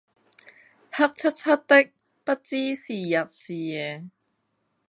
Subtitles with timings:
[0.93, 1.91] 黑漆漆的，
[2.23, 4.09] 不知是日是夜。